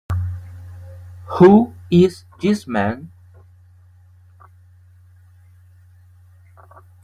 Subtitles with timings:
[1.33, 3.11] Who is this man?